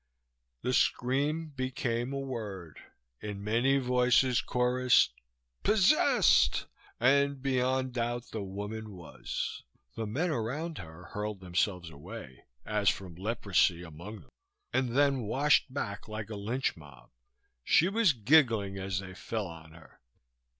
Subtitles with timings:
[0.63, 2.79] The scream became a word,
[3.21, 5.11] in many voices chorused:
[5.61, 6.65] Possessed!
[6.99, 9.61] And beyond doubt the woman was.
[9.95, 14.29] The men around her hurled themselves away, as from leprosy among them,
[14.73, 17.11] and then washed back like a lynch mob.
[17.63, 19.99] She was giggling as they fell on her.